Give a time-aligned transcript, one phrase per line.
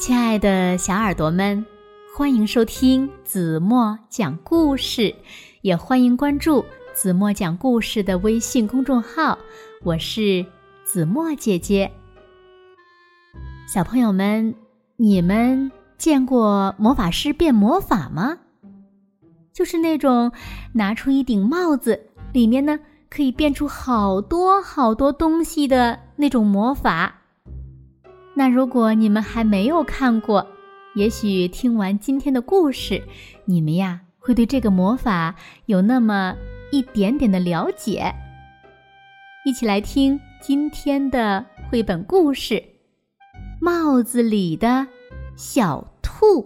[0.00, 1.62] 亲爱的小耳朵们，
[2.16, 5.14] 欢迎收听子墨讲故事，
[5.60, 6.64] 也欢迎关注
[6.94, 9.38] 子墨讲故事的微信公众号。
[9.84, 10.42] 我是
[10.84, 11.92] 子墨姐姐。
[13.68, 14.54] 小朋友们，
[14.96, 18.38] 你们见过魔法师变魔法吗？
[19.52, 20.32] 就是那种
[20.72, 22.80] 拿出一顶帽子，里面呢
[23.10, 27.19] 可以变出好多好多东西的那种魔法。
[28.40, 30.46] 那如果你们还没有看过，
[30.94, 33.02] 也许听完今天的故事，
[33.44, 35.34] 你们呀会对这个魔法
[35.66, 36.34] 有那么
[36.72, 38.10] 一点点的了解。
[39.44, 42.54] 一起来听今天的绘本故事
[43.60, 44.86] 《帽子里的
[45.36, 46.42] 小兔》。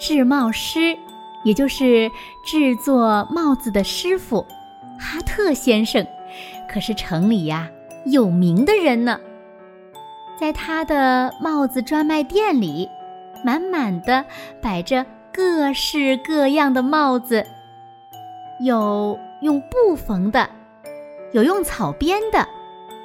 [0.00, 0.96] 制帽师，
[1.44, 2.10] 也就是
[2.42, 4.40] 制作帽子的师傅，
[4.98, 6.04] 哈特先生，
[6.72, 7.68] 可是城里呀
[8.06, 9.20] 有名的人呢。
[10.38, 12.88] 在他的帽子专卖店里，
[13.44, 14.24] 满满的
[14.62, 17.46] 摆着各式各样的帽子，
[18.58, 20.48] 有用布缝的，
[21.32, 22.48] 有用草编的，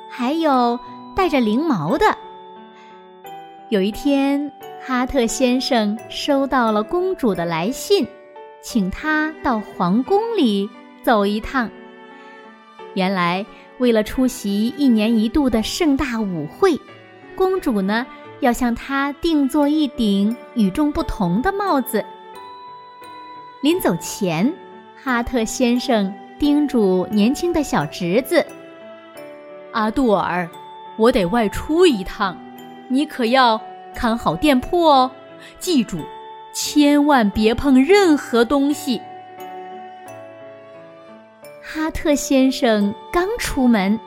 [0.10, 0.80] 还有
[1.14, 2.06] 带着翎毛的。
[3.68, 4.50] 有一天。
[4.88, 8.08] 哈特先生收到了公主的来信，
[8.62, 10.70] 请他到皇宫里
[11.02, 11.68] 走一趟。
[12.94, 13.44] 原来，
[13.80, 16.80] 为了出席一年一度的盛大舞会，
[17.36, 18.06] 公主呢
[18.42, 22.06] 要向他定做一顶与众不同的帽子。
[23.64, 24.54] 临走前，
[25.04, 28.46] 哈特先生叮嘱年轻的小侄子
[29.74, 30.48] ：“阿杜尔，
[30.96, 32.38] 我得外出一趟，
[32.88, 33.60] 你可要。”
[33.96, 35.10] 看好店铺哦，
[35.60, 36.00] 记住，
[36.54, 39.02] 千万别碰任何东西。
[41.64, 44.00] 哈特先生刚出门，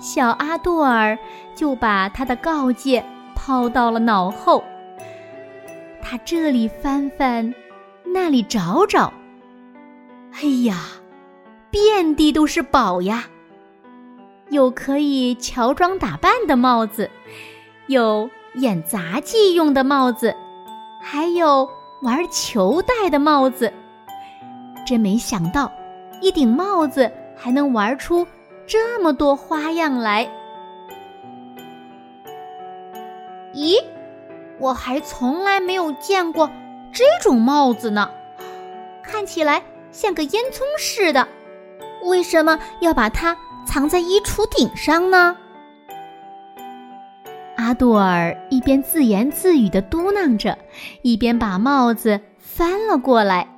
[0.00, 1.18] 小阿杜尔
[1.54, 3.04] 就把他的告诫
[3.34, 4.62] 抛到了脑后。
[6.00, 7.54] 他这里翻翻，
[8.04, 9.12] 那里找找，
[10.34, 10.76] 哎呀，
[11.70, 13.24] 遍地都是宝呀！
[14.50, 17.10] 有可以乔装打扮的帽子，
[17.86, 18.28] 有。
[18.56, 20.34] 演杂技用的帽子，
[21.00, 21.68] 还有
[22.02, 23.72] 玩球戴的帽子，
[24.86, 25.72] 真没想到，
[26.20, 28.26] 一顶帽子还能玩出
[28.66, 30.30] 这么多花样来。
[33.54, 33.82] 咦，
[34.58, 36.50] 我还从来没有见过
[36.92, 38.10] 这种帽子呢，
[39.02, 41.26] 看起来像个烟囱似的，
[42.04, 43.36] 为什么要把它
[43.66, 45.36] 藏在衣橱顶上呢？
[47.62, 50.58] 阿杜尔一边自言自语的嘟囔着，
[51.02, 53.48] 一边把帽子翻了过来。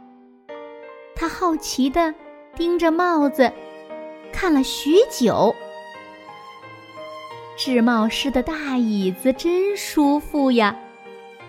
[1.17, 2.15] 他好奇的
[2.55, 3.51] 盯着帽子，
[4.31, 5.57] 看了许久。
[7.57, 10.77] 制帽师的大椅子真舒服呀！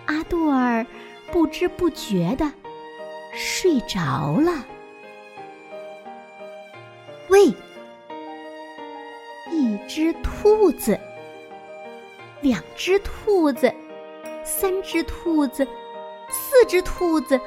[0.06, 0.86] 阿杜尔
[1.30, 2.50] 不知不觉的
[3.34, 4.64] 睡着了。
[7.28, 7.48] 喂，
[9.52, 10.98] 一只兔子。
[12.46, 13.74] 两只兔子，
[14.44, 15.66] 三只兔子，
[16.30, 17.40] 四只兔子，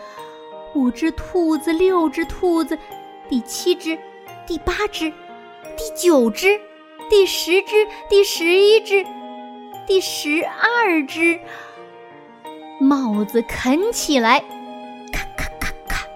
[0.76, 2.78] 五只兔子，六只兔子，
[3.30, 3.98] 第七只，
[4.46, 5.10] 第八只，
[5.78, 6.60] 第九只，
[7.10, 9.06] 第十只，第十一只，
[9.88, 11.40] 第十二只。
[12.82, 14.42] 帽子啃起来，
[15.14, 16.10] 咔咔咔咔；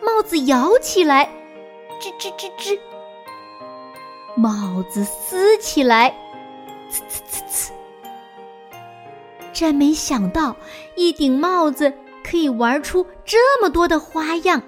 [0.00, 1.30] 帽子摇起来，
[2.00, 2.76] 吱吱吱吱；
[4.34, 6.12] 帽子撕起来。
[6.92, 7.72] 呲呲呲呲！
[9.54, 10.54] 真没想到，
[10.94, 11.90] 一顶帽子
[12.22, 14.62] 可以玩出这么多的花样。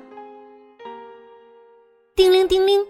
[2.17, 2.87] 叮铃叮铃，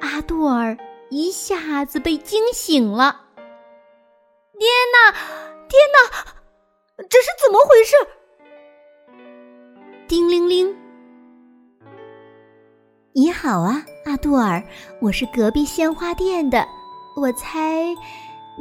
[0.00, 0.76] 阿杜尔
[1.08, 3.22] 一下子被惊醒了。
[4.58, 5.12] 天哪，
[5.68, 7.94] 天哪，这是怎么回事？
[10.08, 10.76] 叮铃铃，
[13.12, 14.62] 你好啊，阿杜尔，
[15.00, 16.66] 我是隔壁鲜花店的。
[17.16, 17.94] 我猜，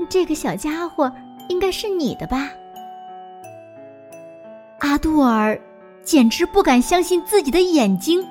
[0.08, 1.12] 这个小家伙
[1.50, 2.50] 应该是你的吧？
[4.80, 5.60] 阿杜尔
[6.04, 8.26] 简直不敢相信自己的眼睛，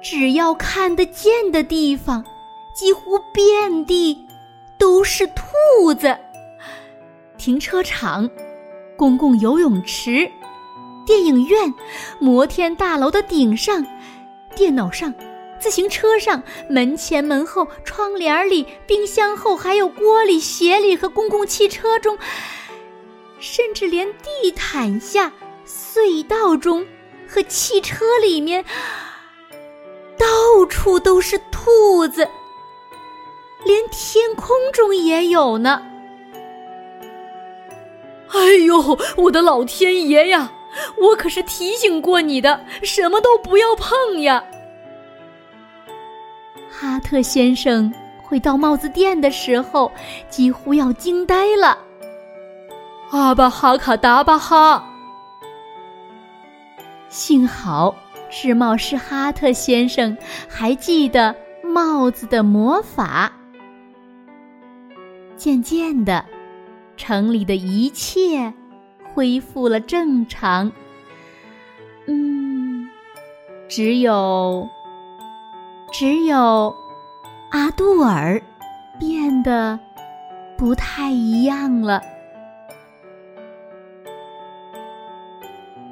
[0.00, 2.24] 只要看得见的地方，
[2.72, 4.24] 几乎遍地
[4.78, 6.16] 都是兔子。
[7.36, 8.30] 停车场、
[8.96, 10.30] 公共游泳池、
[11.04, 11.74] 电影院、
[12.20, 13.84] 摩天大楼的顶上、
[14.54, 15.12] 电脑上。
[15.60, 22.18] 自行车上、门前门后、窗帘里、冰箱后，还有锅里、鞋里和公共汽车中，
[23.40, 25.32] 甚至连地毯下、
[25.66, 26.86] 隧道中
[27.26, 28.64] 和汽车里面，
[30.16, 32.28] 到处都是兔子，
[33.64, 35.82] 连天空中也有呢。
[38.30, 40.52] 哎呦，我的老天爷呀！
[40.98, 44.44] 我可是提醒过你的，什么都不要碰呀。
[46.70, 47.92] 哈特先生
[48.22, 49.90] 回到帽子店的时候，
[50.28, 51.78] 几乎要惊呆了。
[53.10, 54.84] 阿巴哈卡达巴哈！
[57.08, 57.94] 幸好
[58.30, 60.14] 制帽师哈特先生
[60.46, 61.34] 还记得
[61.64, 63.32] 帽子的魔法。
[65.36, 66.24] 渐渐的，
[66.98, 68.52] 城里的一切
[69.14, 70.70] 恢复了正常。
[72.06, 72.86] 嗯，
[73.68, 74.68] 只有，
[75.90, 76.74] 只有
[77.50, 78.40] 阿杜尔
[78.98, 79.78] 变得
[80.56, 82.02] 不太一样了。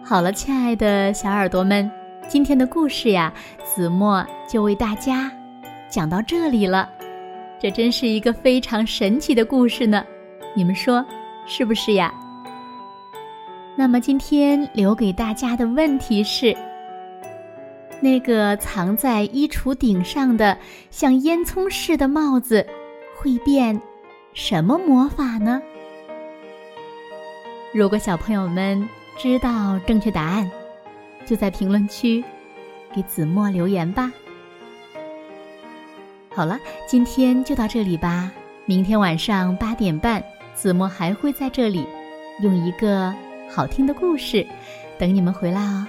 [0.05, 1.91] 好了，亲爱的小耳朵们，
[2.29, 3.33] 今天的故事呀，
[3.65, 5.33] 子墨就为大家
[5.89, 6.89] 讲到这里了。
[7.59, 10.05] 这真是一个非常神奇的故事呢，
[10.55, 11.05] 你们说
[11.47, 12.13] 是不是呀？
[13.75, 16.57] 那么今天留给大家的问题是：
[18.01, 20.57] 那个藏在衣橱顶上的
[20.91, 22.67] 像烟囱似的帽子，
[23.17, 23.81] 会变
[24.35, 25.61] 什么魔法呢？
[27.73, 30.51] 如果小朋友们，知道正确答案，
[31.25, 32.23] 就在评论区
[32.95, 34.13] 给子墨留言吧。
[36.35, 38.31] 好了，今天就到这里吧。
[38.67, 40.23] 明天晚上八点半，
[40.55, 41.87] 子墨还会在这里
[42.43, 43.15] 用一个
[43.49, 44.47] 好听的故事
[44.99, 45.87] 等你们回来哦。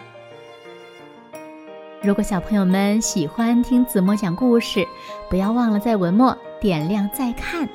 [2.02, 4.86] 如果小朋友们喜欢听子墨讲故事，
[5.30, 7.68] 不要忘了在文末点亮再看，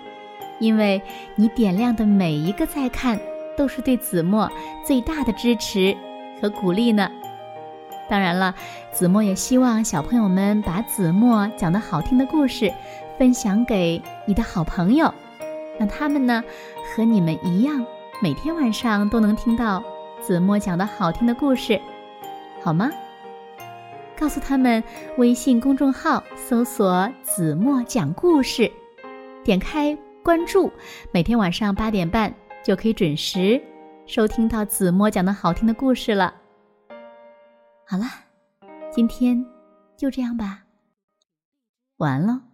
[0.59, 1.03] 因为
[1.35, 3.19] 你点亮的每一个再看。
[3.55, 4.51] 都是对子墨
[4.83, 5.95] 最大的支持
[6.41, 7.11] 和鼓励呢。
[8.09, 8.55] 当然了，
[8.91, 12.73] 子墨也希望小朋友们把子墨讲的好听的故事
[13.19, 15.13] 分享给你的好朋友，
[15.79, 16.43] 让他们呢
[16.97, 17.85] 和你们一样，
[18.23, 19.85] 每天晚上都能听到
[20.23, 21.79] 子墨讲的好听的故事，
[22.63, 22.91] 好吗？
[24.23, 24.81] 告诉他们，
[25.19, 28.71] 微信公众号搜索“子墨讲故事”，
[29.43, 30.71] 点开关注，
[31.11, 32.33] 每天晚上八点半。
[32.63, 33.61] 就可以准时
[34.07, 36.33] 收听到子墨讲的好听的故事了。
[37.85, 38.05] 好了，
[38.93, 39.45] 今天
[39.97, 40.61] 就这样吧，
[41.97, 42.52] 晚安喽。